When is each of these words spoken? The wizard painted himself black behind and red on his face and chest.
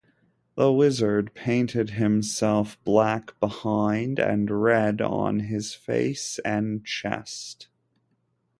The 0.55 0.73
wizard 0.73 1.31
painted 1.35 1.91
himself 1.91 2.75
black 2.83 3.39
behind 3.39 4.17
and 4.17 4.49
red 4.49 4.99
on 4.99 5.41
his 5.41 5.75
face 5.75 6.39
and 6.43 6.83
chest. 6.83 7.67